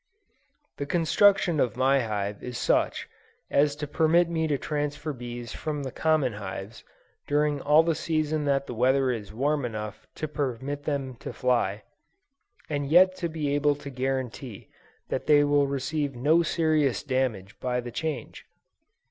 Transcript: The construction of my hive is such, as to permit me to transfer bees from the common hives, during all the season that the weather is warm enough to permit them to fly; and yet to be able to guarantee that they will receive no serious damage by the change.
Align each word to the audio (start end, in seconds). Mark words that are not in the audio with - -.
The 0.77 0.87
construction 0.87 1.59
of 1.59 1.77
my 1.77 1.99
hive 1.99 2.41
is 2.41 2.57
such, 2.57 3.07
as 3.51 3.75
to 3.75 3.85
permit 3.85 4.31
me 4.31 4.47
to 4.47 4.57
transfer 4.57 5.13
bees 5.13 5.51
from 5.53 5.83
the 5.83 5.91
common 5.91 6.33
hives, 6.33 6.83
during 7.27 7.61
all 7.61 7.83
the 7.83 7.93
season 7.93 8.45
that 8.45 8.65
the 8.65 8.73
weather 8.73 9.11
is 9.11 9.31
warm 9.31 9.63
enough 9.63 10.07
to 10.15 10.27
permit 10.27 10.85
them 10.85 11.13
to 11.17 11.31
fly; 11.31 11.83
and 12.67 12.89
yet 12.89 13.15
to 13.17 13.29
be 13.29 13.53
able 13.53 13.75
to 13.75 13.91
guarantee 13.91 14.69
that 15.09 15.27
they 15.27 15.43
will 15.43 15.67
receive 15.67 16.15
no 16.15 16.41
serious 16.41 17.03
damage 17.03 17.59
by 17.59 17.79
the 17.79 17.91
change. 17.91 18.47